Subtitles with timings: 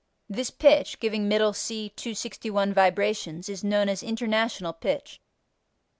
[0.27, 5.21] This pitch (giving Middle C 261 vibrations) is known as "International Pitch."